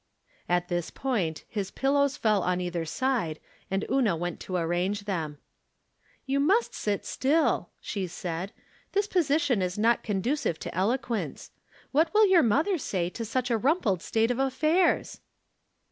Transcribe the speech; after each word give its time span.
At 0.49 0.67
this 0.67 0.89
point 0.89 1.45
his 1.47 1.69
pillows 1.69 2.17
felt 2.17 2.43
on 2.43 2.59
either 2.59 2.85
side, 2.85 3.39
and 3.69 3.85
Una 3.91 4.15
went 4.15 4.39
to 4.39 4.55
arrange 4.55 5.01
them." 5.03 5.37
You 6.25 6.39
must 6.39 6.73
sit 6.73 7.05
still," 7.05 7.69
she 7.79 8.07
said." 8.07 8.51
This 8.93 9.05
position 9.05 9.61
is 9.61 9.77
not 9.77 10.01
conducive 10.01 10.57
to 10.61 10.73
eloquence. 10.73 11.51
What 11.91 12.11
will 12.15 12.25
your 12.25 12.41
mother 12.41 12.79
say 12.79 13.11
to 13.11 13.23
such 13.23 13.51
a 13.51 13.59
rumpled 13.59 14.01
state 14.01 14.31
of 14.31 14.39
affairs 14.39 15.21